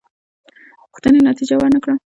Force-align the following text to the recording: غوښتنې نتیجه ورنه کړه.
غوښتنې 0.91 1.19
نتیجه 1.29 1.55
ورنه 1.57 1.79
کړه. 1.83 1.93